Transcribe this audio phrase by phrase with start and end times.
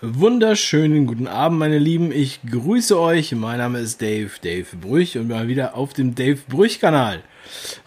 [0.00, 2.12] Wunderschönen guten Abend, meine Lieben.
[2.12, 3.32] Ich grüße euch.
[3.32, 7.24] Mein Name ist Dave, Dave Brüch und mal wieder auf dem Dave Brüch Kanal.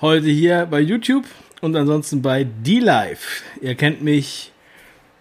[0.01, 1.23] Heute hier bei YouTube
[1.61, 3.43] und ansonsten bei D-Live.
[3.61, 4.51] Ihr kennt mich,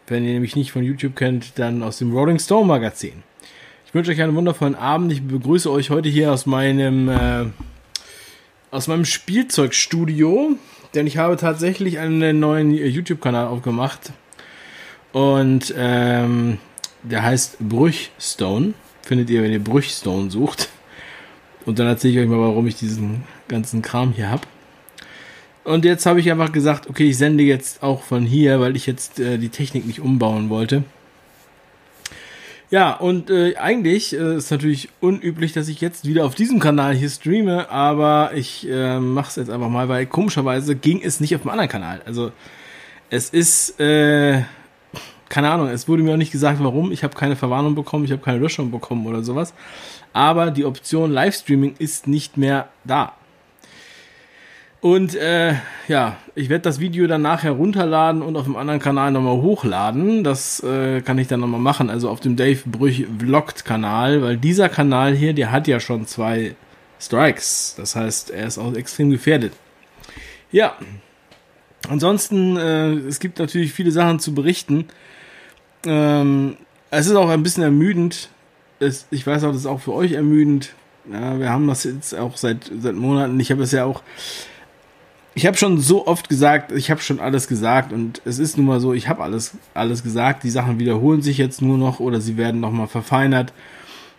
[0.08, 3.22] wenn ihr mich nicht von YouTube kennt, dann aus dem Rolling Stone Magazin.
[3.96, 5.10] Ich wünsche euch einen wundervollen Abend.
[5.10, 7.46] Ich begrüße euch heute hier aus meinem, äh,
[8.70, 10.50] aus meinem Spielzeugstudio,
[10.92, 14.12] denn ich habe tatsächlich einen neuen YouTube-Kanal aufgemacht.
[15.14, 16.58] Und ähm,
[17.04, 18.74] der heißt Brüchstone.
[19.00, 20.68] Findet ihr, wenn ihr Brüchstone sucht.
[21.64, 24.42] Und dann erzähle ich euch mal, warum ich diesen ganzen Kram hier habe.
[25.64, 28.84] Und jetzt habe ich einfach gesagt, okay, ich sende jetzt auch von hier, weil ich
[28.84, 30.84] jetzt äh, die Technik nicht umbauen wollte.
[32.70, 36.94] Ja, und äh, eigentlich äh, ist natürlich unüblich, dass ich jetzt wieder auf diesem Kanal
[36.94, 41.34] hier streame, aber ich äh, mache es jetzt einfach mal, weil komischerweise ging es nicht
[41.36, 42.02] auf dem anderen Kanal.
[42.04, 42.32] Also
[43.08, 44.42] es ist äh,
[45.28, 46.92] keine Ahnung, es wurde mir auch nicht gesagt, warum.
[46.92, 49.54] Ich habe keine Verwarnung bekommen, ich habe keine Löschung bekommen oder sowas.
[50.12, 53.12] Aber die Option Livestreaming ist nicht mehr da.
[54.80, 55.54] Und äh,
[55.88, 60.22] ja, ich werde das Video dann nachher runterladen und auf dem anderen Kanal nochmal hochladen.
[60.22, 64.36] Das äh, kann ich dann nochmal machen, also auf dem Dave Brüch Vlogged Kanal, weil
[64.36, 66.54] dieser Kanal hier, der hat ja schon zwei
[67.00, 67.74] Strikes.
[67.76, 69.52] Das heißt, er ist auch extrem gefährdet.
[70.52, 70.74] Ja,
[71.88, 74.86] ansonsten, äh, es gibt natürlich viele Sachen zu berichten.
[75.84, 76.56] Ähm,
[76.90, 78.28] es ist auch ein bisschen ermüdend.
[78.78, 80.74] Es, ich weiß auch, das ist auch für euch ermüdend.
[81.10, 83.38] Ja, wir haben das jetzt auch seit, seit Monaten.
[83.40, 84.02] Ich habe es ja auch.
[85.36, 88.66] Ich habe schon so oft gesagt, ich habe schon alles gesagt und es ist nun
[88.66, 90.42] mal so, ich habe alles, alles gesagt.
[90.42, 93.52] Die Sachen wiederholen sich jetzt nur noch oder sie werden nochmal verfeinert.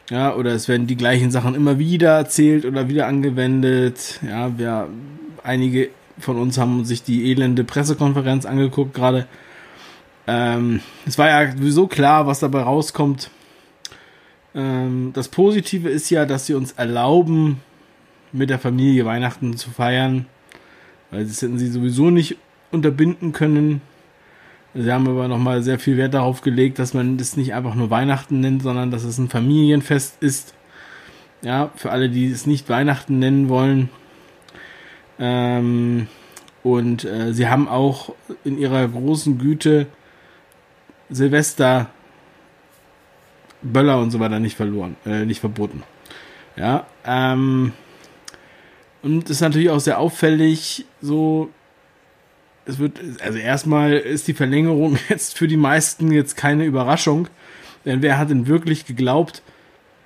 [0.09, 4.21] Ja, oder es werden die gleichen Sachen immer wieder erzählt oder wieder angewendet.
[4.25, 4.87] Ja, wir,
[5.43, 9.27] einige von uns haben sich die elende Pressekonferenz angeguckt gerade
[10.27, 13.31] ähm, es war ja sowieso klar, was dabei rauskommt.
[14.53, 17.61] Ähm, das Positive ist ja, dass sie uns erlauben,
[18.33, 20.25] mit der Familie Weihnachten zu feiern.
[21.11, 22.37] Weil das hätten sie sowieso nicht
[22.71, 23.81] unterbinden können.
[24.73, 27.89] Sie haben aber nochmal sehr viel Wert darauf gelegt, dass man das nicht einfach nur
[27.89, 30.53] Weihnachten nennt, sondern dass es ein Familienfest ist.
[31.41, 33.89] Ja, für alle, die es nicht Weihnachten nennen wollen.
[35.19, 36.07] Ähm,
[36.63, 38.13] und äh, sie haben auch
[38.43, 39.87] in ihrer großen Güte
[41.09, 41.89] Silvester
[43.61, 45.83] Böller und so weiter nicht verloren, äh, nicht verboten.
[46.55, 47.73] Ja, ähm,
[49.07, 51.49] und ist natürlich auch sehr auffällig, so,
[52.65, 57.27] es wird, also erstmal ist die Verlängerung jetzt für die meisten jetzt keine Überraschung,
[57.85, 59.41] denn wer hat denn wirklich geglaubt,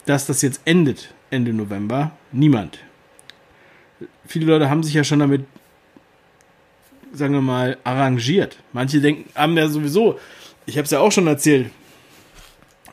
[0.05, 2.11] dass das jetzt endet, Ende November?
[2.31, 2.79] Niemand.
[4.25, 5.45] Viele Leute haben sich ja schon damit,
[7.13, 8.57] sagen wir mal, arrangiert.
[8.73, 10.17] Manche denken, haben ja sowieso
[10.65, 11.71] ich habe es ja auch schon erzählt.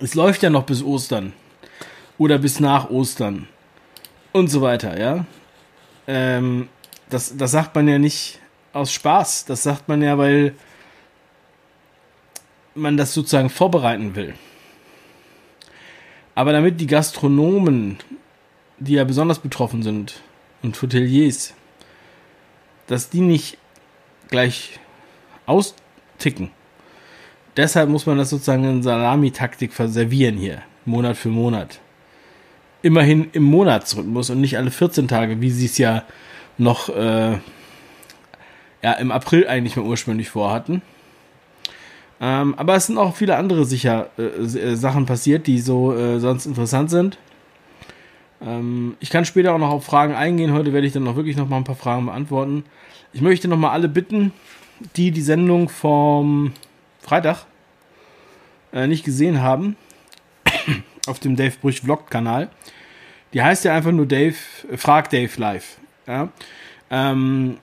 [0.00, 1.32] Es läuft ja noch bis Ostern.
[2.16, 3.46] Oder bis nach Ostern.
[4.32, 5.26] Und so weiter, ja.
[6.08, 6.68] Ähm,
[7.08, 8.40] das, das sagt man ja nicht
[8.72, 9.44] aus Spaß.
[9.44, 10.54] Das sagt man ja, weil
[12.74, 14.34] man das sozusagen vorbereiten will.
[16.34, 17.98] Aber damit die Gastronomen,
[18.78, 20.20] die ja besonders betroffen sind,
[20.60, 21.54] und Hoteliers,
[22.88, 23.58] dass die nicht
[24.28, 24.80] gleich
[25.46, 26.50] austicken,
[27.58, 31.80] Deshalb muss man das sozusagen in Salami-Taktik verservieren hier, Monat für Monat.
[32.82, 36.04] Immerhin im Monatsrhythmus und nicht alle 14 Tage, wie sie es ja
[36.58, 37.38] noch äh,
[38.82, 40.82] ja, im April eigentlich mal ursprünglich vorhatten.
[42.20, 46.18] Ähm, aber es sind auch viele andere sicher äh, äh, Sachen passiert, die so äh,
[46.18, 47.18] sonst interessant sind.
[48.40, 50.52] Ähm, ich kann später auch noch auf Fragen eingehen.
[50.52, 52.64] Heute werde ich dann noch wirklich noch mal ein paar Fragen beantworten.
[53.12, 54.32] Ich möchte noch mal alle bitten,
[54.96, 56.52] die die Sendung vom
[57.00, 57.46] Freitag
[58.72, 59.76] äh, nicht gesehen haben,
[61.08, 62.48] auf dem Dave Brüch Vlog Kanal,
[63.32, 64.36] die heißt ja einfach nur Dave,
[64.70, 65.78] äh, Frag Dave Live.
[66.06, 66.28] Ja?
[66.90, 67.58] Ähm,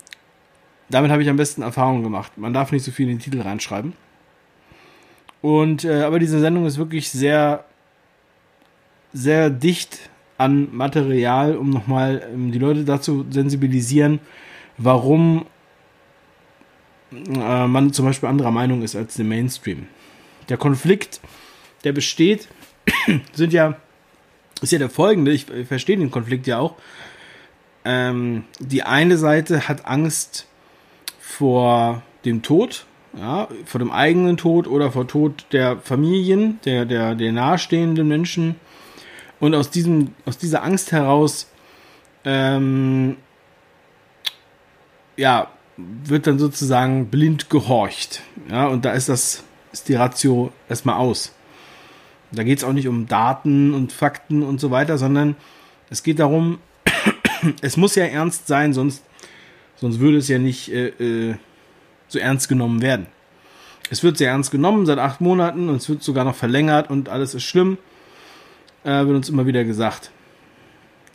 [0.89, 2.37] damit habe ich am besten Erfahrungen gemacht.
[2.37, 3.93] Man darf nicht so viel in den Titel reinschreiben.
[5.41, 7.65] Und äh, aber diese Sendung ist wirklich sehr,
[9.13, 14.19] sehr dicht an Material, um nochmal ähm, die Leute dazu sensibilisieren,
[14.77, 15.45] warum
[17.11, 19.87] äh, man zum Beispiel anderer Meinung ist als der Mainstream.
[20.49, 21.21] Der Konflikt,
[21.83, 22.47] der besteht,
[23.33, 23.75] sind ja,
[24.61, 26.75] ist ja der folgende, ich, ich verstehe den Konflikt ja auch.
[27.83, 30.47] Ähm, die eine Seite hat Angst
[31.19, 32.85] vor dem Tod
[33.17, 38.55] ja, vor dem eigenen Tod oder vor Tod der Familien, der, der, der nahestehenden Menschen.
[39.39, 41.49] Und aus, diesem, aus dieser Angst heraus,
[42.23, 43.17] ähm,
[45.17, 45.47] ja,
[45.77, 48.21] wird dann sozusagen blind gehorcht.
[48.49, 51.33] Ja, und da ist das, ist die Ratio erstmal aus.
[52.35, 55.35] Da geht es auch nicht um Daten und Fakten und so weiter, sondern
[55.89, 56.59] es geht darum,
[57.61, 59.03] es muss ja ernst sein, sonst,
[59.75, 61.35] sonst würde es ja nicht äh, äh,
[62.07, 63.07] so ernst genommen werden.
[63.89, 67.09] Es wird sehr ernst genommen seit acht Monaten und es wird sogar noch verlängert und
[67.09, 67.77] alles ist schlimm.
[68.83, 70.11] Äh, wird uns immer wieder gesagt.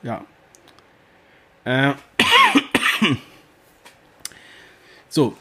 [0.02, 0.24] Ja.
[1.64, 1.92] Äh.
[5.12, 5.36] So,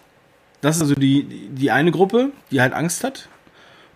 [0.61, 3.29] das ist also die, die eine Gruppe, die halt Angst hat.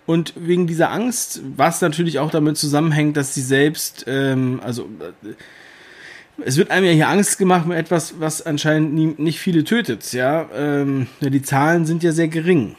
[0.06, 4.90] Und wegen dieser Angst, was natürlich auch damit zusammenhängt, dass sie selbst, ähm, also
[5.24, 5.34] äh,
[6.44, 10.12] es wird einem ja hier Angst gemacht mit etwas, was anscheinend nie, nicht viele tötet,
[10.14, 10.50] ja.
[10.54, 11.30] Ähm, ja.
[11.30, 12.76] Die Zahlen sind ja sehr gering.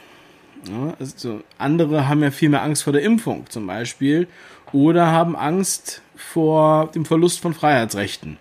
[0.69, 4.27] Ja, also andere haben ja viel mehr Angst vor der Impfung zum Beispiel
[4.71, 8.37] oder haben Angst vor dem Verlust von Freiheitsrechten.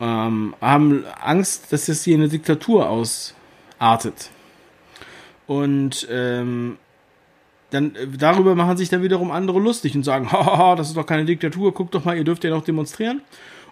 [0.00, 4.30] Ähm, haben Angst, dass das hier eine Diktatur ausartet.
[5.46, 6.78] Und ähm,
[7.72, 11.06] dann äh, darüber machen sich dann wiederum andere lustig und sagen, haha, das ist doch
[11.06, 13.22] keine Diktatur, guckt doch mal, ihr dürft ja noch demonstrieren.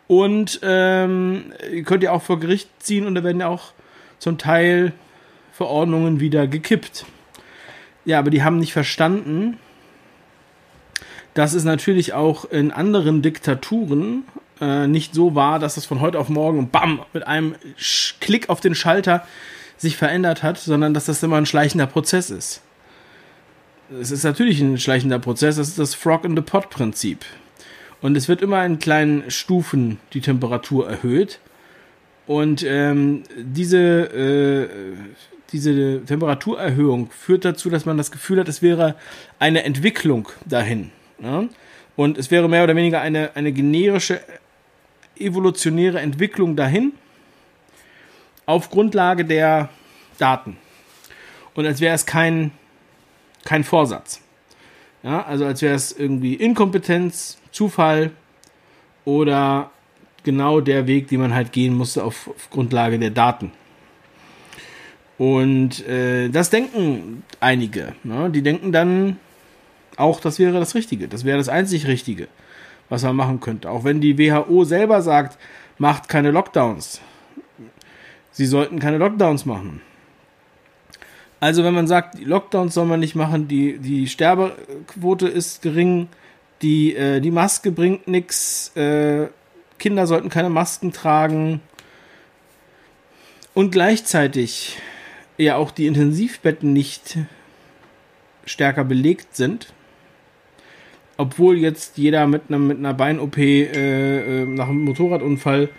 [0.09, 3.73] Und ähm, ihr könnt ja auch vor Gericht ziehen und da werden ja auch
[4.19, 4.93] zum Teil
[5.53, 7.07] Verordnungen wieder gekippt.
[8.05, 9.57] Ja, aber die haben nicht verstanden,
[11.35, 14.25] dass es natürlich auch in anderen Diktaturen
[14.61, 17.55] äh, nicht so war, dass es von heute auf morgen bam mit einem
[18.21, 19.25] Klick auf den Schalter
[19.77, 22.63] sich verändert hat, sondern dass das immer ein schleichender Prozess ist.
[23.99, 27.25] Es ist natürlich ein schleichender Prozess, das ist das Frog in the Pot Prinzip.
[28.01, 31.41] Und es wird immer in kleinen Stufen die Temperatur erhöht.
[32.27, 34.69] Und ähm, diese, äh,
[35.53, 38.95] diese Temperaturerhöhung führt dazu, dass man das Gefühl hat, es wäre
[39.41, 40.93] eine Entwicklung dahin.
[41.21, 41.47] Ja?
[41.97, 44.21] Und es wäre mehr oder weniger eine, eine generische,
[45.19, 46.93] evolutionäre Entwicklung dahin
[48.47, 49.69] auf Grundlage der
[50.19, 50.57] Daten.
[51.55, 52.53] Und als wäre es kein,
[53.45, 54.21] kein Vorsatz.
[55.03, 58.13] Ja, also als wäre es irgendwie Inkompetenz, Zufall
[59.05, 59.71] oder
[60.25, 63.53] genau der Weg, den man halt gehen musste auf, auf Grundlage der Daten.
[65.17, 67.95] Und äh, das denken einige.
[68.05, 68.31] Ne?
[68.31, 69.19] Die denken dann
[69.97, 71.09] auch, das wäre das Richtige.
[71.09, 72.29] Das wäre das einzig Richtige,
[72.89, 73.71] was man machen könnte.
[73.71, 75.39] Auch wenn die WHO selber sagt,
[75.79, 77.01] macht keine Lockdowns.
[78.31, 79.83] Sie sollten keine Lockdowns machen.
[81.41, 86.09] Also wenn man sagt, die Lockdowns soll man nicht machen, die, die Sterbequote ist gering,
[86.61, 89.29] die, äh, die Maske bringt nichts, äh,
[89.79, 91.63] Kinder sollten keine Masken tragen.
[93.55, 94.79] Und gleichzeitig
[95.39, 97.17] ja auch die Intensivbetten nicht
[98.45, 99.73] stärker belegt sind,
[101.17, 105.71] obwohl jetzt jeder mit einer, mit einer Bein-OP äh, äh, nach einem Motorradunfall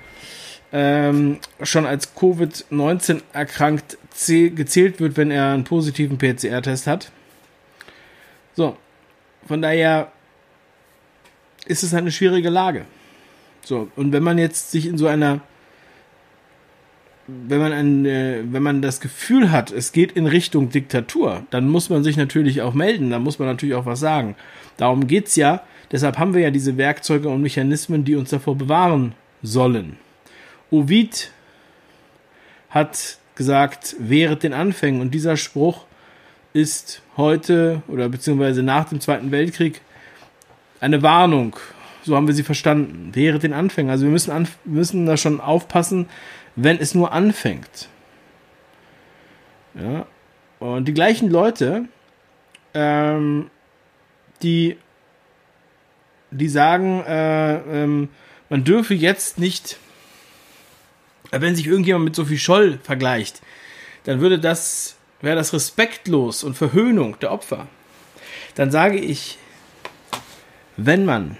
[0.74, 7.12] ähm, schon als Covid-19 erkrankt gezählt wird, wenn er einen positiven PCR-Test hat.
[8.54, 8.78] So,
[9.48, 10.12] von daher
[11.66, 12.86] ist es halt eine schwierige Lage.
[13.64, 15.42] So, und wenn man jetzt sich in so einer,
[17.28, 21.70] wenn man ein, äh, wenn man das Gefühl hat, es geht in Richtung Diktatur, dann
[21.70, 24.36] muss man sich natürlich auch melden, dann muss man natürlich auch was sagen.
[24.78, 25.64] Darum geht's ja.
[25.92, 29.14] Deshalb haben wir ja diese Werkzeuge und Mechanismen, die uns davor bewahren
[29.44, 29.98] sollen.
[30.72, 31.32] Ovid
[32.70, 35.02] hat gesagt, wehret den Anfängen.
[35.02, 35.86] Und dieser Spruch
[36.54, 39.82] ist heute oder beziehungsweise nach dem Zweiten Weltkrieg
[40.80, 41.56] eine Warnung.
[42.04, 43.12] So haben wir sie verstanden.
[43.14, 43.92] Wehret den Anfängen.
[43.92, 46.08] Also wir müssen, müssen da schon aufpassen,
[46.56, 47.90] wenn es nur anfängt.
[49.76, 50.06] Ja.
[50.60, 51.86] Und die gleichen Leute,
[52.74, 53.50] ähm,
[54.44, 54.78] die,
[56.32, 58.10] die sagen, äh, ähm,
[58.50, 59.78] man dürfe jetzt nicht
[61.32, 63.42] wenn sich irgendjemand mit Sophie Scholl vergleicht,
[64.04, 67.68] dann würde das, wäre das respektlos und Verhöhnung der Opfer.
[68.56, 69.38] Dann sage ich,
[70.78, 71.38] wenn man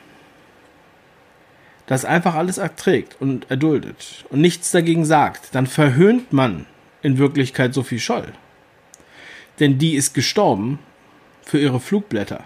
[1.88, 6.66] das einfach alles erträgt und erduldet und nichts dagegen sagt, dann verhöhnt man
[7.02, 8.32] in Wirklichkeit Sophie Scholl.
[9.60, 10.80] Denn die ist gestorben
[11.44, 12.46] für ihre Flugblätter.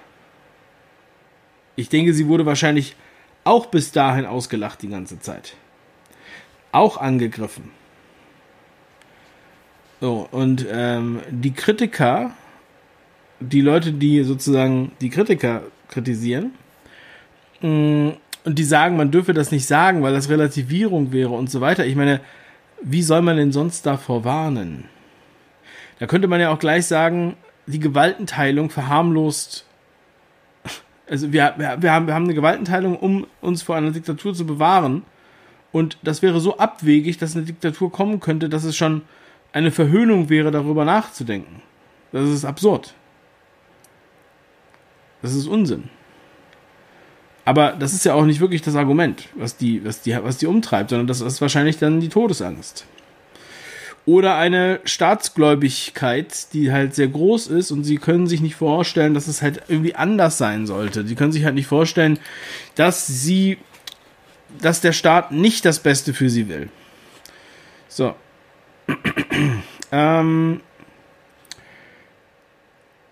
[1.76, 2.96] Ich denke, sie wurde wahrscheinlich
[3.44, 5.56] auch bis dahin ausgelacht die ganze Zeit
[6.76, 7.72] auch angegriffen.
[10.02, 12.32] So, und ähm, die Kritiker,
[13.40, 16.54] die Leute, die sozusagen die Kritiker kritisieren,
[17.62, 21.50] mh, mm, und die sagen, man dürfe das nicht sagen, weil das Relativierung wäre und
[21.50, 21.84] so weiter.
[21.84, 22.22] Ich meine,
[22.80, 24.86] wie soll man denn sonst davor warnen?
[25.98, 29.66] Da könnte man ja auch gleich sagen, die Gewaltenteilung verharmlost.
[31.10, 34.46] Also wir, wir, wir, haben, wir haben eine Gewaltenteilung, um uns vor einer Diktatur zu
[34.46, 35.04] bewahren.
[35.76, 39.02] Und das wäre so abwegig, dass eine Diktatur kommen könnte, dass es schon
[39.52, 41.62] eine Verhöhnung wäre, darüber nachzudenken.
[42.14, 42.94] Das ist absurd.
[45.22, 45.90] Das ist Unsinn.
[47.44, 50.46] Aber das ist ja auch nicht wirklich das Argument, was die, was die, was die
[50.46, 52.86] umtreibt, sondern das ist wahrscheinlich dann die Todesangst.
[54.06, 59.28] Oder eine Staatsgläubigkeit, die halt sehr groß ist und sie können sich nicht vorstellen, dass
[59.28, 61.06] es halt irgendwie anders sein sollte.
[61.06, 62.18] Sie können sich halt nicht vorstellen,
[62.76, 63.58] dass sie,
[64.62, 66.70] dass der Staat nicht das Beste für sie will.
[67.88, 68.16] So.
[69.92, 70.62] ähm,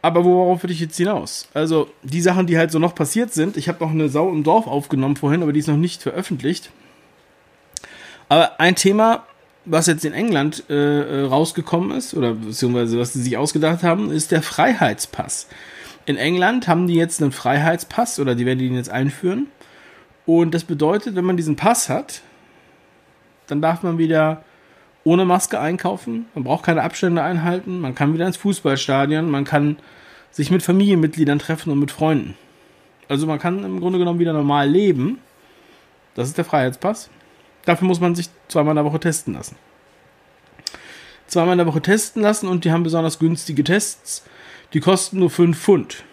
[0.02, 1.48] aber worauf will ich jetzt hinaus?
[1.54, 4.44] Also, die Sachen, die halt so noch passiert sind, ich habe noch eine Sau im
[4.44, 6.72] Dorf aufgenommen vorhin, aber die ist noch nicht veröffentlicht.
[8.28, 9.26] Aber ein Thema,
[9.64, 14.12] was jetzt in England äh, äh, rausgekommen ist, oder beziehungsweise was sie sich ausgedacht haben,
[14.12, 15.48] ist der Freiheitspass.
[16.06, 19.48] In England haben die jetzt einen Freiheitspass oder die werden den jetzt einführen.
[20.26, 22.22] Und das bedeutet, wenn man diesen Pass hat,
[23.48, 24.44] dann darf man wieder
[25.04, 29.78] ohne Maske einkaufen, man braucht keine Abstände einhalten, man kann wieder ins Fußballstadion, man kann
[30.32, 32.36] sich mit Familienmitgliedern treffen und mit Freunden.
[33.10, 35.20] Also man kann im Grunde genommen wieder normal leben.
[36.16, 37.10] Das ist der Freiheitspass.
[37.66, 39.58] Dafür muss man sich zweimal in der Woche testen lassen.
[41.28, 44.24] Zweimal in der Woche testen lassen und die haben besonders günstige Tests.
[44.74, 46.04] Die kosten nur 5 Pfund.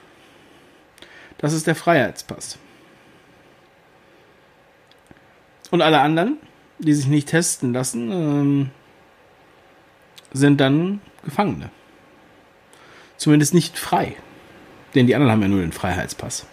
[1.39, 2.59] Das ist der Freiheitspass.
[5.71, 6.39] Und alle anderen,
[6.79, 8.71] die sich nicht testen lassen, ähm,
[10.33, 11.71] sind dann Gefangene.
[13.17, 14.17] Zumindest nicht frei.
[14.95, 16.47] Denn die anderen haben ja nur den Freiheitspass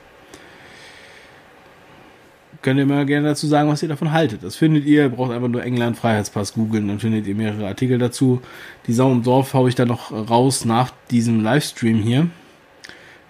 [2.67, 4.43] könnt ihr mal gerne dazu sagen, was ihr davon haltet.
[4.43, 7.97] Das findet ihr, ihr braucht einfach nur England Freiheitspass googeln, dann findet ihr mehrere Artikel
[7.97, 8.41] dazu.
[8.87, 12.27] Die Sau im Dorf haue ich dann noch raus nach diesem Livestream hier.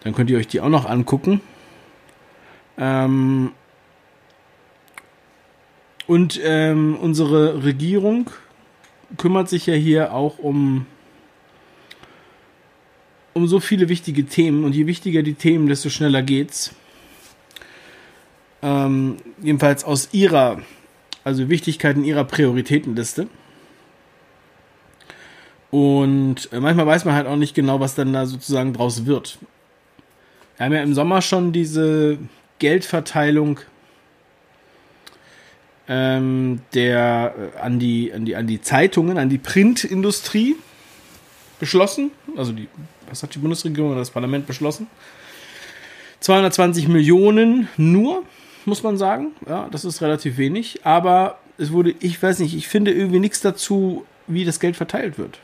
[0.03, 1.41] Dann könnt ihr euch die auch noch angucken.
[2.79, 3.51] Ähm
[6.07, 8.29] und ähm, unsere Regierung
[9.17, 10.85] kümmert sich ja hier auch um
[13.33, 16.73] um so viele wichtige Themen und je wichtiger die Themen, desto schneller geht's.
[18.63, 20.59] Ähm, jedenfalls aus ihrer,
[21.23, 23.27] also Wichtigkeit in ihrer Prioritätenliste.
[25.69, 29.37] Und äh, manchmal weiß man halt auch nicht genau, was dann da sozusagen draus wird.
[30.57, 32.17] Wir haben ja im Sommer schon diese
[32.57, 33.59] Geldverteilung
[35.87, 40.55] ähm, der äh, an die an die an die Zeitungen, an die Printindustrie
[41.59, 42.11] beschlossen.
[42.35, 42.67] Also die,
[43.09, 44.87] was hat die Bundesregierung oder das Parlament beschlossen?
[46.19, 48.23] 220 Millionen nur
[48.67, 49.31] muss man sagen.
[49.47, 50.85] Ja, das ist relativ wenig.
[50.85, 55.17] Aber es wurde, ich weiß nicht, ich finde irgendwie nichts dazu, wie das Geld verteilt
[55.17, 55.39] wird.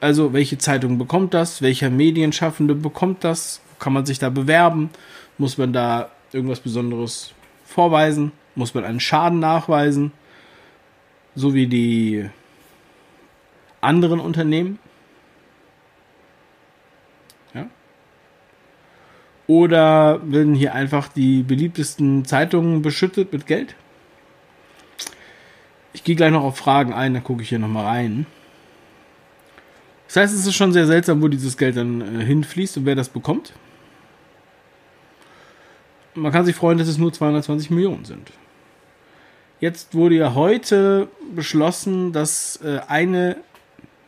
[0.00, 1.60] Also, welche Zeitung bekommt das?
[1.60, 3.60] Welcher Medienschaffende bekommt das?
[3.78, 4.90] Kann man sich da bewerben?
[5.36, 7.32] Muss man da irgendwas Besonderes
[7.66, 8.32] vorweisen?
[8.54, 10.12] Muss man einen Schaden nachweisen?
[11.34, 12.28] So wie die
[13.80, 14.78] anderen Unternehmen?
[19.50, 23.74] Oder werden hier einfach die beliebtesten Zeitungen beschüttet mit Geld?
[25.92, 28.26] Ich gehe gleich noch auf Fragen ein, dann gucke ich hier nochmal rein.
[30.06, 32.94] Das heißt, es ist schon sehr seltsam, wo dieses Geld dann äh, hinfließt und wer
[32.94, 33.52] das bekommt.
[36.14, 38.32] Man kann sich freuen, dass es nur 220 Millionen sind.
[39.60, 43.36] Jetzt wurde ja heute beschlossen, dass äh, eine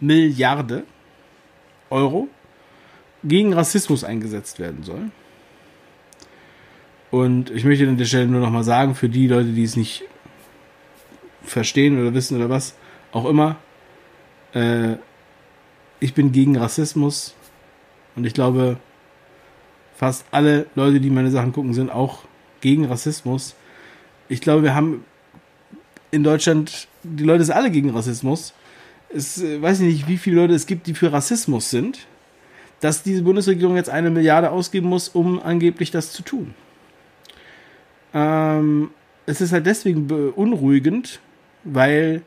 [0.01, 0.85] Milliarde
[1.91, 2.29] Euro
[3.23, 5.11] gegen Rassismus eingesetzt werden soll.
[7.11, 10.03] Und ich möchte an der Stelle nur nochmal sagen, für die Leute, die es nicht
[11.45, 12.75] verstehen oder wissen oder was
[13.13, 13.57] auch immer,
[14.55, 14.95] äh,
[16.01, 17.35] ich bin gegen Rassismus
[18.17, 18.79] und ich glaube,
[20.03, 22.25] fast alle Leute, die meine Sachen gucken, sind auch
[22.61, 23.55] gegen Rassismus.
[24.29, 25.05] Ich glaube, wir haben
[26.11, 28.53] in Deutschland, die Leute sind alle gegen Rassismus.
[29.15, 32.09] Es äh, weiß ich nicht, wie viele Leute es gibt, die für Rassismus sind,
[32.81, 36.53] dass diese Bundesregierung jetzt eine Milliarde ausgeben muss, um angeblich das zu tun.
[38.13, 38.91] Ähm,
[39.27, 41.21] es ist halt deswegen beunruhigend,
[41.63, 42.23] weil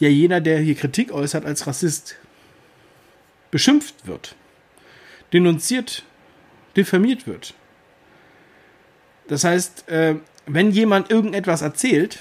[0.00, 2.16] ja jeder, der hier Kritik äußert, als Rassist
[3.50, 4.34] beschimpft wird,
[5.34, 6.04] denunziert,
[6.78, 7.54] diffamiert wird.
[9.28, 10.16] Das heißt, äh,
[10.46, 12.20] wenn jemand irgendetwas erzählt,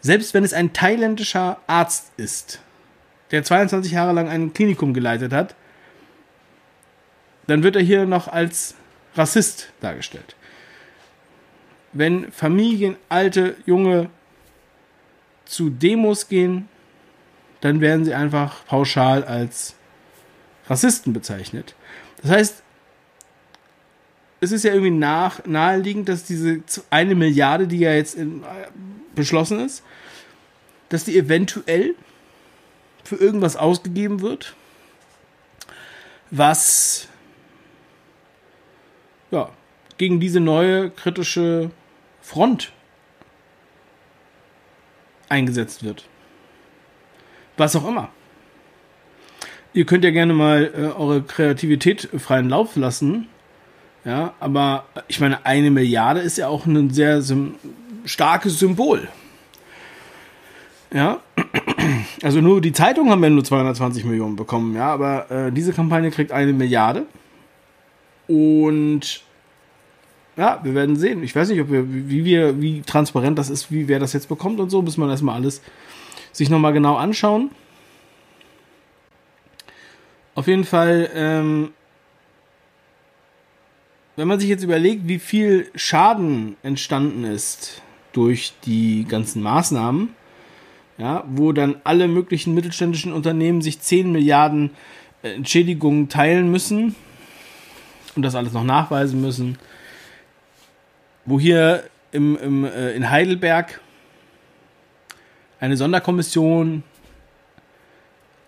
[0.00, 2.60] selbst wenn es ein thailändischer Arzt ist,
[3.30, 5.54] der 22 Jahre lang ein Klinikum geleitet hat,
[7.46, 8.74] dann wird er hier noch als
[9.14, 10.34] Rassist dargestellt
[11.92, 14.10] wenn Familien, alte, junge
[15.44, 16.68] zu Demos gehen,
[17.60, 19.76] dann werden sie einfach pauschal als
[20.66, 21.74] Rassisten bezeichnet.
[22.22, 22.61] Das heißt,
[24.42, 28.46] es ist ja irgendwie nach, naheliegend, dass diese eine Milliarde, die ja jetzt in, äh,
[29.14, 29.84] beschlossen ist,
[30.88, 31.94] dass die eventuell
[33.04, 34.56] für irgendwas ausgegeben wird,
[36.32, 37.06] was
[39.30, 39.48] ja,
[39.96, 41.70] gegen diese neue kritische
[42.20, 42.72] Front
[45.28, 46.08] eingesetzt wird.
[47.56, 48.10] Was auch immer.
[49.72, 53.28] Ihr könnt ja gerne mal äh, eure Kreativität freien Lauf lassen.
[54.04, 57.54] Ja, aber ich meine, eine Milliarde ist ja auch ein sehr sym
[58.04, 59.08] starkes Symbol.
[60.92, 61.20] Ja,
[62.22, 66.10] also nur die Zeitungen haben ja nur 220 Millionen bekommen, ja, aber äh, diese Kampagne
[66.10, 67.06] kriegt eine Milliarde.
[68.26, 69.22] Und
[70.36, 71.22] ja, wir werden sehen.
[71.22, 74.28] Ich weiß nicht, ob wir, wie wir, wie transparent das ist, wie wer das jetzt
[74.28, 75.62] bekommt und so, muss man erstmal alles
[76.32, 77.50] sich nochmal genau anschauen.
[80.34, 81.70] Auf jeden Fall, ähm,
[84.16, 90.10] wenn man sich jetzt überlegt, wie viel Schaden entstanden ist durch die ganzen Maßnahmen,
[90.98, 94.70] ja, wo dann alle möglichen mittelständischen Unternehmen sich 10 Milliarden
[95.22, 96.94] äh, Entschädigungen teilen müssen
[98.14, 99.58] und das alles noch nachweisen müssen,
[101.24, 103.80] wo hier im, im, äh, in Heidelberg
[105.58, 106.82] eine Sonderkommission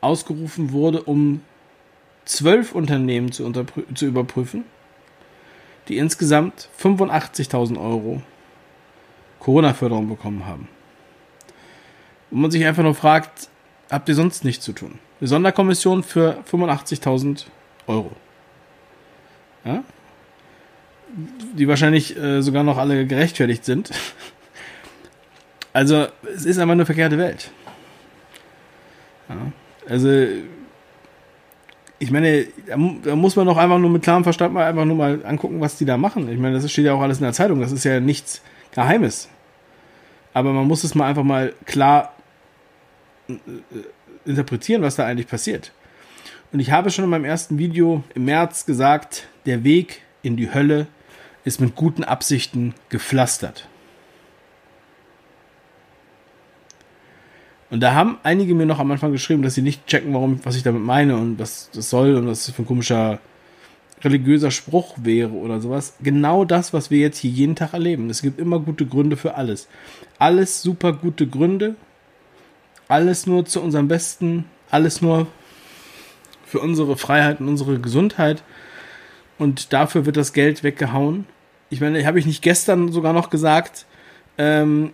[0.03, 1.41] ausgerufen wurde, um
[2.27, 3.51] zwölf Unternehmen zu,
[3.95, 4.65] zu überprüfen,
[5.89, 8.23] die insgesamt 85.000 Euro
[9.41, 10.69] Corona-Förderung bekommen haben.
[12.31, 13.49] Und man sich einfach nur fragt,
[13.91, 14.99] habt ihr sonst nichts zu tun?
[15.21, 17.45] Eine Sonderkommission für 85.000
[17.87, 18.13] Euro.
[19.65, 19.85] Ja?
[21.55, 23.91] Die wahrscheinlich äh, sogar noch alle gerechtfertigt sind.
[25.77, 27.51] Also, es ist einfach eine verkehrte Welt.
[29.29, 29.35] Ja?
[29.89, 30.09] Also,
[32.05, 35.25] ich meine, da, muss man doch einfach nur mit klarem Verstand mal einfach nur mal
[35.25, 36.31] angucken, was die da machen.
[36.31, 39.31] Ich meine, das steht ja auch alles in der Zeitung, das ist ja nichts Geheimes.
[40.35, 42.13] Aber man muss es mal einfach mal klar
[43.29, 43.35] äh,
[44.27, 45.73] interpretieren, was da eigentlich passiert.
[46.53, 50.53] Und ich habe schon in meinem ersten Video im März gesagt, der Weg in die
[50.53, 50.87] Hölle
[51.45, 53.67] ist mit guten Absichten gepflastert.
[57.75, 60.55] Und da haben einige mir noch am Anfang geschrieben, dass sie nicht checken, warum, was
[60.55, 63.19] ich damit meine und was das soll und was das für ein komischer
[64.01, 65.97] religiöser Spruch wäre oder sowas.
[66.01, 68.11] Genau das, was wir jetzt hier jeden Tag erleben.
[68.11, 69.67] Es gibt immer gute Gründe für alles.
[70.21, 71.75] Alles super gute Gründe.
[72.87, 74.45] Alles nur zu unserem Besten.
[74.71, 75.27] Alles nur
[76.47, 78.45] für unsere Freiheit und unsere Gesundheit.
[79.37, 81.27] Und dafür wird das Geld weggehauen.
[81.71, 83.85] Ich meine, habe ich nicht gestern sogar noch gesagt,
[84.39, 84.93] ähm,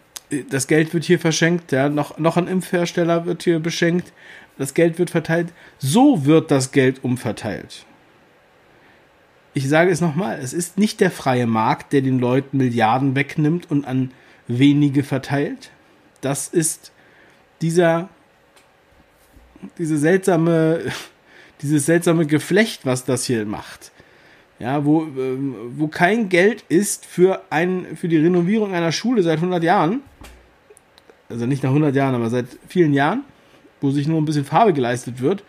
[0.50, 4.12] das Geld wird hier verschenkt, ja, noch, noch ein Impfhersteller wird hier beschenkt,
[4.58, 5.48] das Geld wird verteilt.
[5.78, 7.86] So wird das Geld umverteilt.
[9.54, 13.70] Ich sage es nochmal, es ist nicht der freie Markt, der den Leuten Milliarden wegnimmt
[13.70, 14.12] und an
[14.46, 15.70] wenige verteilt.
[16.20, 16.92] Das ist
[17.60, 18.08] dieser,
[19.78, 20.84] diese seltsame,
[21.62, 23.90] dieses seltsame Geflecht, was das hier macht.
[24.60, 29.38] Ja, wo, ähm, wo kein Geld ist für, ein, für die Renovierung einer Schule seit
[29.38, 30.02] 100 Jahren.
[31.30, 33.24] Also nicht nach 100 Jahren, aber seit vielen Jahren,
[33.80, 35.42] wo sich nur ein bisschen Farbe geleistet wird.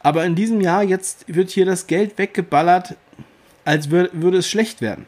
[0.00, 2.96] Aber in diesem Jahr jetzt wird hier das Geld weggeballert,
[3.64, 5.06] als würde, würde es schlecht werden.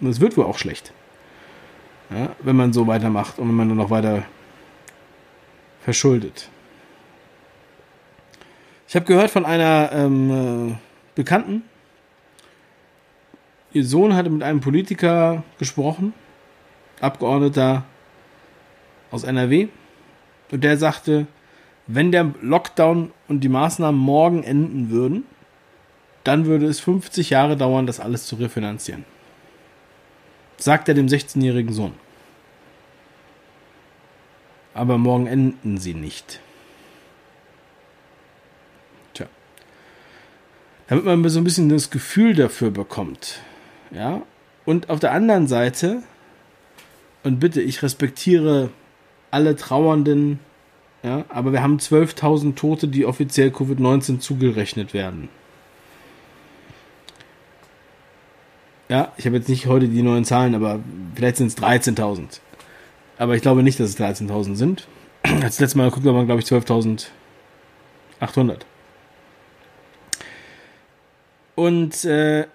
[0.00, 0.92] Und es wird wohl auch schlecht.
[2.10, 4.24] Ja, wenn man so weitermacht und wenn man dann noch weiter
[5.80, 6.50] verschuldet.
[8.86, 11.62] Ich habe gehört von einer ähm, äh, Bekannten,
[13.72, 16.12] ihr Sohn hatte mit einem Politiker gesprochen,
[17.00, 17.84] Abgeordneter
[19.10, 19.68] aus NRW,
[20.50, 21.26] und der sagte,
[21.86, 25.24] wenn der Lockdown und die Maßnahmen morgen enden würden,
[26.24, 29.04] dann würde es 50 Jahre dauern, das alles zu refinanzieren.
[30.56, 31.94] Sagt er dem 16-jährigen Sohn.
[34.74, 36.40] Aber morgen enden sie nicht.
[40.90, 43.40] Damit man so ein bisschen das Gefühl dafür bekommt.
[43.92, 44.22] Ja,
[44.66, 46.02] und auf der anderen Seite,
[47.22, 48.70] und bitte, ich respektiere
[49.30, 50.40] alle Trauernden,
[51.02, 55.28] ja, aber wir haben 12.000 Tote, die offiziell Covid-19 zugerechnet werden.
[58.88, 60.80] Ja, ich habe jetzt nicht heute die neuen Zahlen, aber
[61.14, 62.40] vielleicht sind es 13.000.
[63.16, 64.88] Aber ich glaube nicht, dass es 13.000 sind.
[65.22, 68.62] Als letztes Mal guckt man, glaube ich, 12.800.
[71.60, 72.46] Und, äh,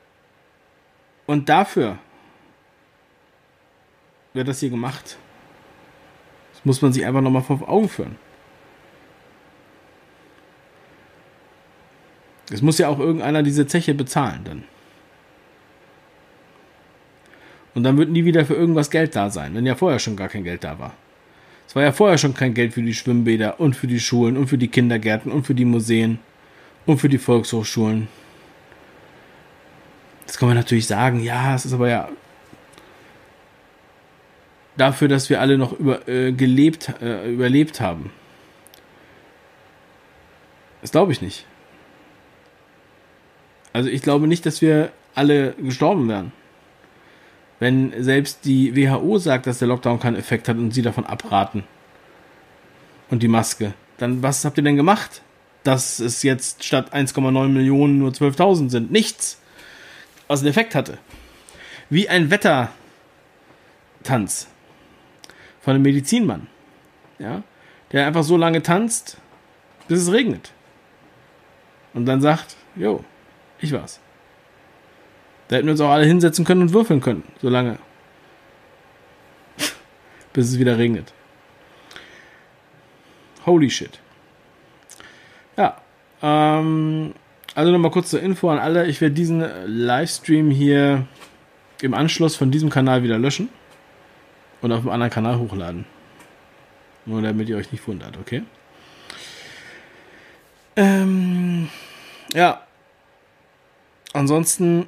[1.28, 2.00] und dafür
[4.34, 5.18] wird das hier gemacht.
[6.64, 8.16] muss man sich einfach nochmal vor Augen führen.
[12.50, 14.64] Es muss ja auch irgendeiner diese Zeche bezahlen dann.
[17.76, 20.30] Und dann wird nie wieder für irgendwas Geld da sein, wenn ja vorher schon gar
[20.30, 20.96] kein Geld da war.
[21.68, 24.48] Es war ja vorher schon kein Geld für die Schwimmbäder und für die Schulen und
[24.48, 26.18] für die Kindergärten und für die Museen
[26.88, 28.08] und für die Volkshochschulen.
[30.36, 32.10] Jetzt kann man natürlich sagen, ja, es ist aber ja
[34.76, 38.12] dafür, dass wir alle noch über, äh, gelebt, äh, überlebt haben.
[40.82, 41.46] Das glaube ich nicht.
[43.72, 46.34] Also ich glaube nicht, dass wir alle gestorben wären.
[47.62, 51.64] Wenn selbst die WHO sagt, dass der Lockdown keinen Effekt hat und sie davon abraten.
[53.10, 53.74] Und die Maske.
[54.00, 55.22] Dann was habt ihr denn gemacht?
[55.64, 58.92] Dass es jetzt statt 1,9 Millionen nur 12.000 sind.
[58.92, 59.40] Nichts.
[60.28, 60.98] Was einen Effekt hatte.
[61.90, 62.70] Wie ein Wettertanz.
[65.62, 66.48] Von einem Medizinmann.
[67.20, 67.44] Ja.
[67.92, 69.18] Der einfach so lange tanzt,
[69.88, 70.52] bis es regnet.
[71.94, 73.04] Und dann sagt, jo,
[73.60, 74.00] ich war's.
[75.48, 77.78] Da hätten wir uns auch alle hinsetzen können und würfeln können, solange.
[80.34, 81.14] Bis es wieder regnet.
[83.46, 84.00] Holy shit.
[85.56, 85.80] Ja.
[86.22, 87.14] Ähm,
[87.56, 88.86] also nochmal kurz zur Info an alle.
[88.86, 91.08] Ich werde diesen Livestream hier
[91.82, 93.50] im Anschluss von diesem Kanal wieder löschen
[94.62, 95.86] und auf einem anderen Kanal hochladen.
[97.06, 98.44] Nur damit ihr euch nicht wundert, okay?
[100.76, 101.70] Ähm,
[102.34, 102.66] ja,
[104.16, 104.88] Ansonsten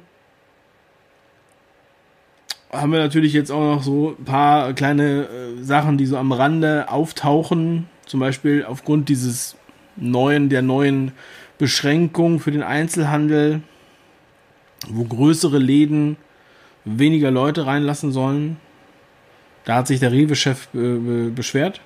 [2.72, 6.32] haben wir natürlich jetzt auch noch so ein paar kleine äh, Sachen, die so am
[6.32, 7.90] Rande auftauchen.
[8.06, 9.54] Zum Beispiel aufgrund dieses
[9.96, 11.12] neuen, der neuen
[11.58, 13.62] Beschränkung für den Einzelhandel,
[14.88, 16.16] wo größere Läden
[16.84, 18.56] weniger Leute reinlassen sollen.
[19.64, 21.80] Da hat sich der Rewe-Chef äh, beschwert.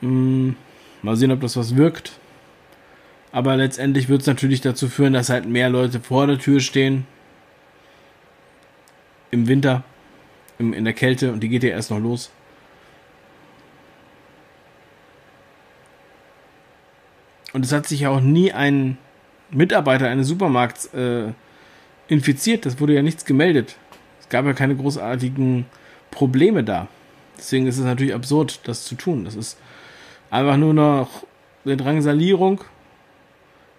[0.00, 0.56] Hm,
[1.02, 2.18] mal sehen, ob das was wirkt.
[3.30, 7.06] Aber letztendlich wird es natürlich dazu führen, dass halt mehr Leute vor der Tür stehen.
[9.30, 9.84] Im Winter,
[10.58, 12.30] in der Kälte und die geht ja erst noch los.
[17.56, 18.98] Und es hat sich ja auch nie ein
[19.50, 21.32] Mitarbeiter eines Supermarkts äh,
[22.06, 22.66] infiziert.
[22.66, 23.76] Das wurde ja nichts gemeldet.
[24.20, 25.64] Es gab ja keine großartigen
[26.10, 26.86] Probleme da.
[27.38, 29.24] Deswegen ist es natürlich absurd, das zu tun.
[29.24, 29.56] Das ist
[30.28, 31.24] einfach nur noch
[31.64, 32.60] eine Drangsalierung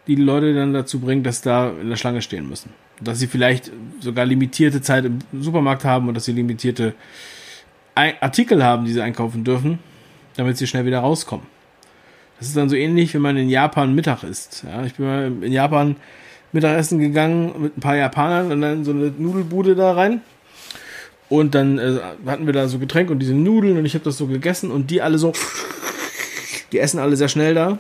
[0.08, 2.72] die die Leute dann dazu bringt, dass da in der Schlange stehen müssen.
[3.00, 6.96] Dass sie vielleicht sogar limitierte Zeit im Supermarkt haben und dass sie limitierte
[7.94, 9.78] Artikel haben, die sie einkaufen dürfen,
[10.36, 11.46] damit sie schnell wieder rauskommen.
[12.40, 14.64] Das ist dann so ähnlich, wenn man in Japan Mittag isst.
[14.68, 15.96] Ja, ich bin mal in Japan
[16.52, 20.22] Mittagessen gegangen mit ein paar Japanern und dann so eine Nudelbude da rein.
[21.30, 24.18] Und dann äh, hatten wir da so Getränk und diese Nudeln und ich habe das
[24.18, 25.34] so gegessen und die alle so,
[26.72, 27.80] die essen alle sehr schnell da.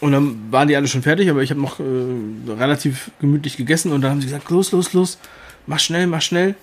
[0.00, 3.92] Und dann waren die alle schon fertig, aber ich habe noch äh, relativ gemütlich gegessen
[3.92, 5.18] und dann haben sie gesagt, los, los, los,
[5.66, 6.54] mach schnell, mach schnell.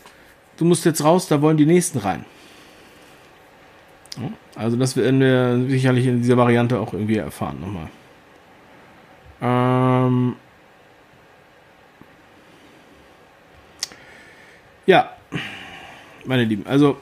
[0.57, 2.25] Du musst jetzt raus, da wollen die nächsten rein.
[4.55, 7.87] Also das werden wir sicherlich in dieser Variante auch irgendwie erfahren nochmal.
[9.41, 10.35] Ähm
[14.85, 15.11] ja,
[16.25, 16.97] meine Lieben, also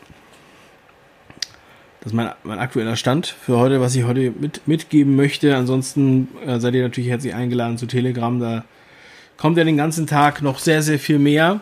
[2.01, 5.57] das ist mein, mein aktueller Stand für heute, was ich heute mit, mitgeben möchte.
[5.57, 8.39] Ansonsten äh, seid ihr natürlich herzlich eingeladen zu Telegram.
[8.39, 8.63] Da
[9.35, 11.61] kommt ja den ganzen Tag noch sehr, sehr viel mehr.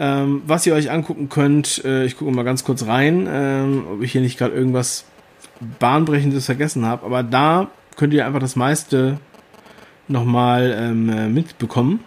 [0.00, 4.02] Ähm, was ihr euch angucken könnt, äh, ich gucke mal ganz kurz rein, ähm, ob
[4.02, 5.04] ich hier nicht gerade irgendwas
[5.80, 7.04] Bahnbrechendes vergessen habe.
[7.04, 9.18] Aber da könnt ihr einfach das meiste
[10.06, 12.00] nochmal ähm, äh, mitbekommen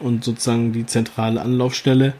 [0.00, 2.14] und sozusagen die zentrale Anlaufstelle.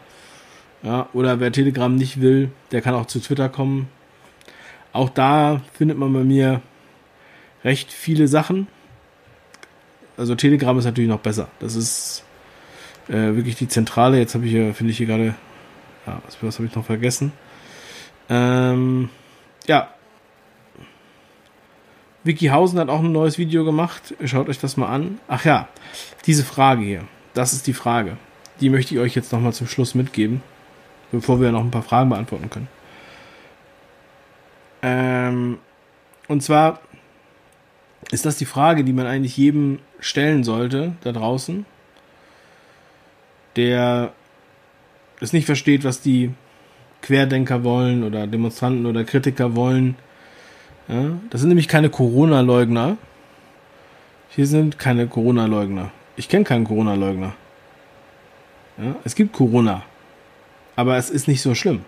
[0.84, 3.88] Ja, oder wer Telegram nicht will, der kann auch zu Twitter kommen.
[4.92, 6.62] Auch da findet man bei mir
[7.64, 8.68] recht viele Sachen.
[10.16, 11.48] Also Telegram ist natürlich noch besser.
[11.58, 12.22] Das ist
[13.08, 14.18] äh, wirklich die Zentrale.
[14.18, 15.34] Jetzt habe ich hier, finde ich hier gerade,
[16.06, 17.32] ja, was, was habe ich noch vergessen?
[18.28, 19.08] Ähm,
[19.66, 19.90] ja.
[22.24, 24.14] Vicky Hausen hat auch ein neues Video gemacht.
[24.24, 25.20] Schaut euch das mal an.
[25.28, 25.68] Ach ja,
[26.26, 27.02] diese Frage hier.
[27.34, 28.16] Das ist die Frage.
[28.60, 30.42] Die möchte ich euch jetzt nochmal zum Schluss mitgeben,
[31.12, 32.68] bevor wir noch ein paar Fragen beantworten können.
[34.82, 35.58] Ähm,
[36.28, 36.80] und zwar
[38.10, 41.66] ist das die Frage, die man eigentlich jedem stellen sollte da draußen,
[43.56, 44.12] der
[45.20, 46.30] es nicht versteht, was die
[47.02, 49.96] Querdenker wollen oder Demonstranten oder Kritiker wollen.
[50.88, 52.96] Ja, das sind nämlich keine Corona-Leugner.
[54.30, 55.90] Hier sind keine Corona-Leugner.
[56.16, 57.34] Ich kenne keinen Corona-Leugner.
[58.78, 59.82] Ja, es gibt Corona.
[60.74, 61.80] Aber es ist nicht so schlimm.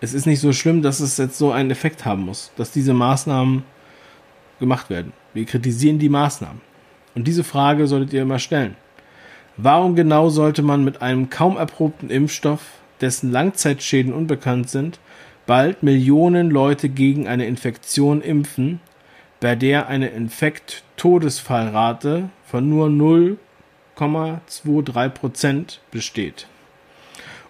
[0.00, 2.94] es ist nicht so schlimm, dass es jetzt so einen Effekt haben muss, dass diese
[2.94, 3.64] Maßnahmen
[4.60, 5.12] gemacht werden.
[5.34, 6.60] Wir kritisieren die Maßnahmen.
[7.14, 8.76] Und diese Frage solltet ihr immer stellen.
[9.56, 12.60] Warum genau sollte man mit einem kaum erprobten Impfstoff,
[13.00, 15.00] dessen Langzeitschäden unbekannt sind,
[15.46, 18.80] bald Millionen Leute gegen eine Infektion impfen,
[19.40, 26.48] bei der eine Infekt-Todesfallrate von nur 0,23% besteht?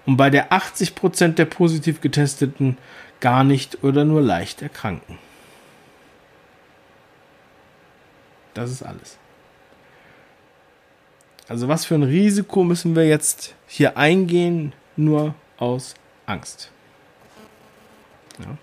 [0.04, 2.78] Und bei der 80% der positiv getesteten
[3.18, 5.18] gar nicht oder nur leicht erkranken.
[8.54, 9.18] Das ist alles.
[11.48, 15.94] Also was für ein Risiko müssen wir jetzt hier eingehen, nur aus
[16.26, 16.70] Angst.
[18.40, 18.58] Ja.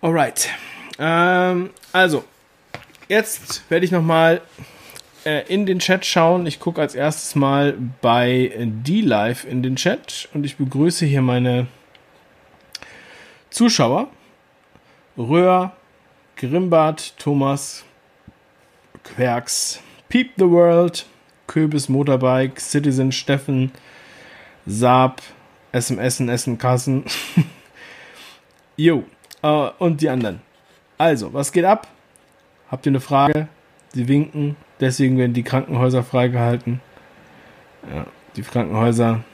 [0.00, 0.48] Alright.
[0.98, 2.24] Ähm, also,
[3.08, 4.40] jetzt werde ich nochmal
[5.24, 6.46] äh, in den Chat schauen.
[6.46, 11.66] Ich gucke als erstes mal bei D-Live in den Chat und ich begrüße hier meine
[13.50, 14.08] Zuschauer.
[15.16, 15.72] Röhr,
[16.36, 17.84] Grimbart, Thomas,
[19.02, 21.04] Querks, Peep the World,
[21.46, 23.72] Köbis Motorbike, Citizen Steffen,
[24.66, 25.20] Saab,
[25.72, 27.04] SMS Essen Kassen.
[28.80, 29.02] Jo,
[29.42, 30.40] äh, und die anderen.
[30.98, 31.88] Also, was geht ab?
[32.70, 33.48] Habt ihr eine Frage?
[33.92, 36.80] Sie winken, deswegen werden die Krankenhäuser freigehalten.
[37.92, 39.24] Ja, die Krankenhäuser.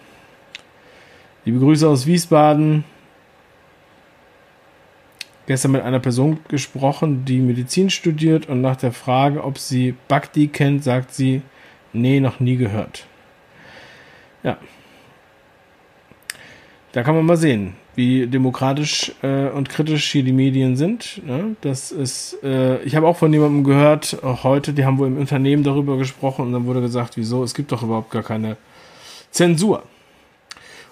[1.44, 2.84] Liebe Grüße aus Wiesbaden
[5.46, 10.48] gestern mit einer Person gesprochen, die Medizin studiert und nach der Frage, ob sie Bhakti
[10.48, 11.42] kennt, sagt sie,
[11.92, 13.06] nee, noch nie gehört.
[14.42, 14.58] Ja.
[16.92, 21.22] Da kann man mal sehen, wie demokratisch äh, und kritisch hier die Medien sind.
[21.26, 21.56] Ne?
[21.60, 25.18] Das ist, äh, ich habe auch von jemandem gehört, auch heute, die haben wohl im
[25.18, 28.56] Unternehmen darüber gesprochen und dann wurde gesagt, wieso, es gibt doch überhaupt gar keine
[29.30, 29.82] Zensur.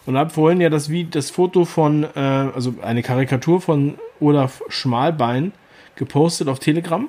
[0.05, 4.63] Und habe vorhin ja das, wie, das Foto von, äh, also eine Karikatur von Olaf
[4.69, 5.53] Schmalbein
[5.97, 7.09] gepostet auf Telegram.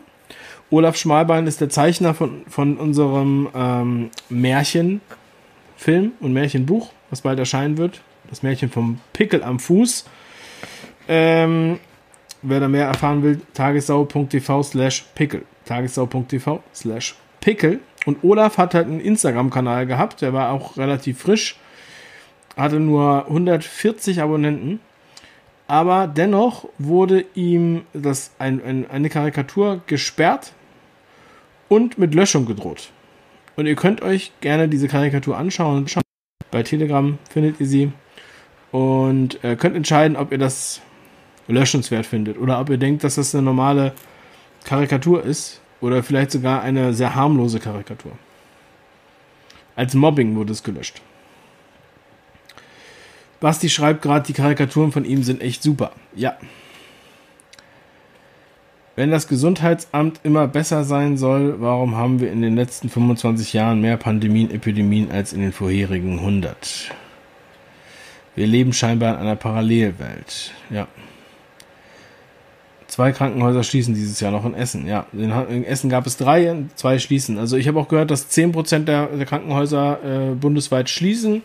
[0.69, 7.77] Olaf Schmalbein ist der Zeichner von, von unserem ähm, Märchenfilm und Märchenbuch, was bald erscheinen
[7.77, 8.01] wird.
[8.29, 10.06] Das Märchen vom Pickel am Fuß.
[11.08, 11.79] Ähm,
[12.41, 15.43] wer da mehr erfahren will, tagessau.tv slash pickel.
[15.65, 17.79] Tagessau.tv slash pickel.
[18.06, 21.58] Und Olaf hat halt einen Instagram-Kanal gehabt, der war auch relativ frisch
[22.55, 24.79] hatte nur 140 Abonnenten,
[25.67, 30.53] aber dennoch wurde ihm das ein, ein, eine Karikatur gesperrt
[31.69, 32.91] und mit Löschung gedroht.
[33.55, 35.85] Und ihr könnt euch gerne diese Karikatur anschauen.
[36.51, 37.91] Bei Telegram findet ihr sie
[38.71, 40.81] und äh, könnt entscheiden, ob ihr das
[41.47, 43.93] löschenswert findet oder ob ihr denkt, dass das eine normale
[44.63, 48.13] Karikatur ist oder vielleicht sogar eine sehr harmlose Karikatur.
[49.75, 51.01] Als Mobbing wurde es gelöscht.
[53.43, 55.91] Basti schreibt gerade, die Karikaturen von ihm sind echt super.
[56.15, 56.38] Ja.
[58.95, 63.82] Wenn das Gesundheitsamt immer besser sein soll, warum haben wir in den letzten 25 Jahren
[63.82, 66.91] mehr Pandemien, Epidemien als in den vorherigen 100?
[68.34, 70.51] Wir leben scheinbar in einer Parallelwelt.
[70.69, 70.88] Ja.
[72.88, 74.88] Zwei Krankenhäuser schließen dieses Jahr noch in Essen.
[74.88, 77.38] Ja, in Essen gab es drei, zwei schließen.
[77.38, 81.41] Also ich habe auch gehört, dass 10% der, Krankenhäuser äh, bundesweit schließen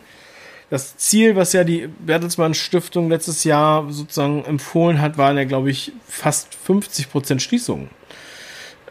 [0.69, 5.71] das Ziel, was ja die Bertelsmann Stiftung letztes Jahr sozusagen empfohlen hat, waren ja, glaube
[5.71, 7.89] ich, fast 50 Prozent Schließungen.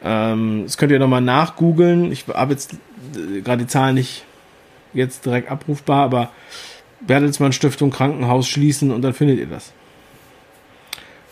[0.03, 2.11] Ähm, das könnt ihr nochmal nachgoogeln.
[2.11, 2.75] Ich habe jetzt
[3.15, 4.25] äh, gerade die Zahlen nicht
[4.93, 6.31] jetzt direkt abrufbar, aber
[7.01, 9.73] Bertelsmann Stiftung Krankenhaus schließen und dann findet ihr das.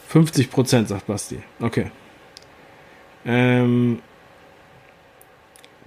[0.08, 1.42] 50 Prozent, sagt Basti.
[1.60, 1.90] Okay.
[3.24, 3.98] Ähm,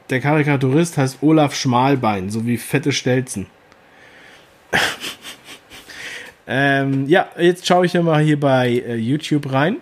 [0.09, 3.47] der Karikaturist heißt Olaf Schmalbein, so wie fette Stelzen.
[6.51, 9.77] Ähm, ja, jetzt schaue ich mal hier bei äh, YouTube rein.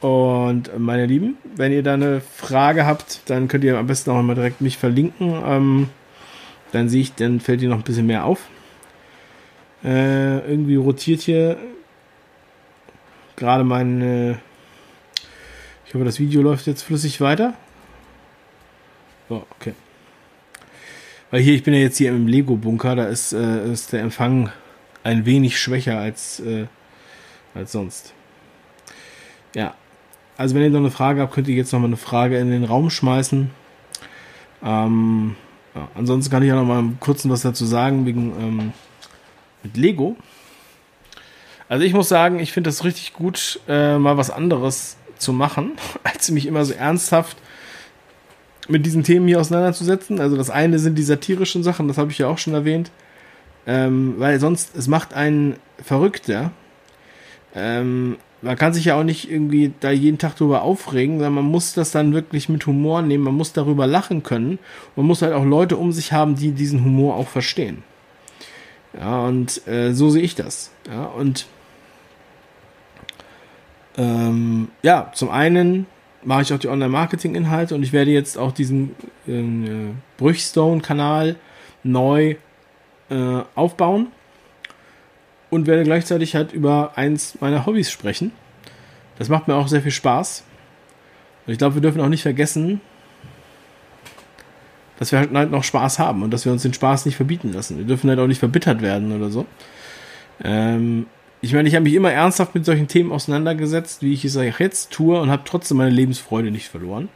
[0.00, 4.10] Und äh, meine Lieben, wenn ihr da eine Frage habt, dann könnt ihr am besten
[4.10, 5.34] auch mal direkt mich verlinken.
[5.44, 5.90] Ähm,
[6.72, 8.48] dann sehe ich, dann fällt ihr noch ein bisschen mehr auf.
[9.84, 11.58] Äh, irgendwie rotiert hier
[13.36, 14.00] gerade mein.
[14.00, 14.30] Äh,
[15.86, 17.52] ich hoffe, das Video läuft jetzt flüssig weiter.
[19.28, 19.74] So, okay.
[21.30, 24.50] Weil hier, ich bin ja jetzt hier im Lego-Bunker, da ist, äh, ist der Empfang
[25.04, 26.66] ein wenig schwächer als, äh,
[27.54, 28.12] als sonst.
[29.54, 29.74] Ja.
[30.36, 32.50] Also wenn ihr noch eine Frage habt, könnt ihr jetzt noch mal eine Frage in
[32.50, 33.50] den Raum schmeißen.
[34.62, 35.36] Ähm,
[35.74, 38.72] ja, ansonsten kann ich auch noch mal kurz was dazu sagen wegen ähm,
[39.62, 40.16] mit Lego.
[41.68, 45.72] Also ich muss sagen, ich finde das richtig gut, äh, mal was anderes zu machen,
[46.04, 47.36] als mich immer so ernsthaft
[48.68, 50.20] mit diesen Themen hier auseinanderzusetzen.
[50.20, 52.90] Also das eine sind die satirischen Sachen, das habe ich ja auch schon erwähnt.
[53.68, 56.52] Ähm, weil sonst, es macht einen verrückter.
[57.54, 61.44] Ähm, man kann sich ja auch nicht irgendwie da jeden Tag drüber aufregen, sondern man
[61.44, 64.58] muss das dann wirklich mit Humor nehmen, man muss darüber lachen können.
[64.96, 67.82] Man muss halt auch Leute um sich haben, die diesen Humor auch verstehen.
[68.98, 70.70] Ja, und äh, so sehe ich das.
[70.90, 71.46] Ja, und
[73.98, 75.86] ähm, ja, zum einen
[76.24, 78.94] mache ich auch die Online-Marketing-Inhalte und ich werde jetzt auch diesen
[79.26, 81.36] äh, Brüchstone-Kanal
[81.82, 82.36] neu
[83.10, 84.08] äh, aufbauen
[85.50, 88.32] und werde gleichzeitig halt über eins meiner Hobbys sprechen.
[89.18, 90.44] Das macht mir auch sehr viel Spaß.
[91.46, 92.80] Und ich glaube, wir dürfen auch nicht vergessen,
[94.98, 97.78] dass wir halt noch Spaß haben und dass wir uns den Spaß nicht verbieten lassen.
[97.78, 99.46] Wir dürfen halt auch nicht verbittert werden oder so.
[100.42, 101.06] Ähm,
[101.40, 104.90] ich meine, ich habe mich immer ernsthaft mit solchen Themen auseinandergesetzt, wie ich es jetzt
[104.90, 107.08] tue und habe trotzdem meine Lebensfreude nicht verloren.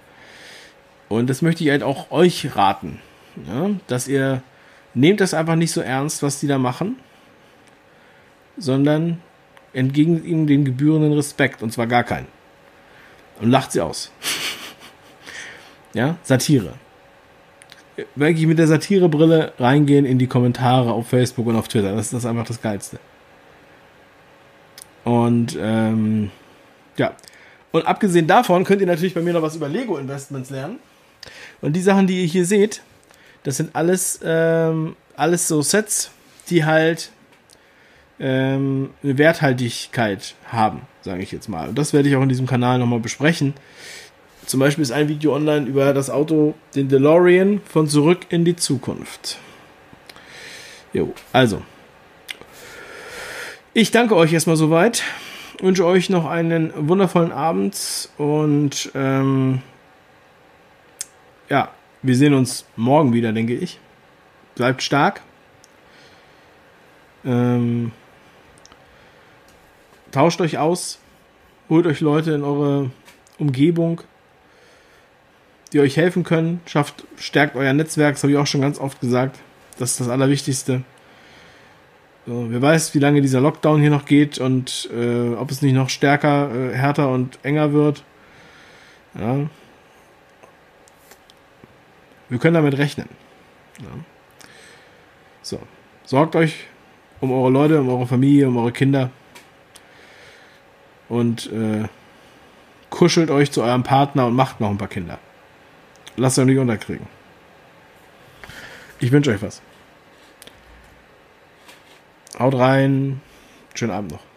[1.08, 3.00] Und das möchte ich halt auch euch raten,
[3.46, 4.42] ja, dass ihr
[4.94, 6.96] nehmt das einfach nicht so ernst, was die da machen,
[8.56, 9.20] sondern
[9.72, 12.26] entgegnet ihnen den gebührenden Respekt und zwar gar keinen.
[13.40, 14.12] Und lacht sie aus.
[15.94, 16.74] ja, Satire.
[18.14, 21.94] Wirklich mit der Satirebrille reingehen in die Kommentare auf Facebook und auf Twitter.
[21.94, 22.98] Das ist einfach das Geilste.
[25.04, 26.30] Und ähm,
[26.96, 27.14] ja.
[27.70, 30.78] Und abgesehen davon könnt ihr natürlich bei mir noch was über Lego Investments lernen.
[31.60, 32.82] Und die Sachen, die ihr hier seht,
[33.42, 36.10] das sind alles, ähm, alles so Sets,
[36.48, 37.10] die halt
[38.20, 41.68] ähm, eine Werthaltigkeit haben, sage ich jetzt mal.
[41.68, 43.54] Und das werde ich auch in diesem Kanal nochmal besprechen.
[44.46, 48.56] Zum Beispiel ist ein Video online über das Auto, den DeLorean von Zurück in die
[48.56, 49.38] Zukunft.
[50.92, 51.62] Jo, also,
[53.72, 55.02] ich danke euch erstmal soweit.
[55.60, 59.62] Wünsche euch noch einen wundervollen Abend und ähm,
[61.48, 61.70] ja,
[62.02, 63.78] wir sehen uns morgen wieder, denke ich.
[64.54, 65.20] Bleibt stark.
[67.24, 67.92] Ähm,
[70.10, 70.98] tauscht euch aus.
[71.68, 72.90] Holt euch Leute in eure
[73.38, 74.02] Umgebung,
[75.72, 76.60] die euch helfen können.
[76.66, 79.38] Schafft, stärkt euer Netzwerk, das habe ich auch schon ganz oft gesagt.
[79.78, 80.82] Das ist das Allerwichtigste.
[82.26, 85.72] So, wer weiß, wie lange dieser Lockdown hier noch geht und äh, ob es nicht
[85.72, 88.04] noch stärker, äh, härter und enger wird.
[89.18, 89.48] Ja.
[92.32, 93.10] Wir können damit rechnen.
[93.78, 93.88] Ja.
[95.42, 95.60] So,
[96.02, 96.64] sorgt euch
[97.20, 99.10] um eure Leute, um eure Familie, um eure Kinder
[101.10, 101.88] und äh,
[102.88, 105.18] kuschelt euch zu eurem Partner und macht noch ein paar Kinder.
[106.16, 107.06] Lasst euch nicht unterkriegen.
[108.98, 109.60] Ich wünsche euch was.
[112.38, 113.20] Haut rein.
[113.74, 114.31] Schönen Abend noch.